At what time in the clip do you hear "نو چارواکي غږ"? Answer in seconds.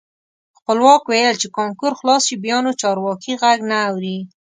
2.65-3.57